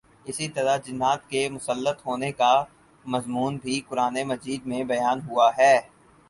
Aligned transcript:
اسی 0.25 0.47
طرح 0.47 0.77
جنات 0.77 1.29
کے 1.29 1.41
مسلط 1.49 2.05
ہونے 2.05 2.31
کا 2.31 2.53
مضمون 3.05 3.57
بھی 3.61 3.79
قرآنِ 3.89 4.23
مجید 4.23 4.65
میں 4.65 4.83
بیان 4.83 5.19
ہوا 5.27 5.49
ہے 5.57 5.75